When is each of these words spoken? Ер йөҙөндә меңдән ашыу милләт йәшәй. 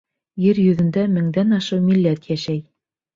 Ер 0.43 0.61
йөҙөндә 0.61 1.03
меңдән 1.17 1.57
ашыу 1.57 1.83
милләт 1.91 2.25
йәшәй. 2.31 2.59